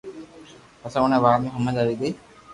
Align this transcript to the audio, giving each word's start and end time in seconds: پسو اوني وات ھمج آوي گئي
پسو 0.81 0.97
اوني 1.01 1.17
وات 1.23 1.41
ھمج 1.55 1.75
آوي 1.83 1.95
گئي 2.01 2.11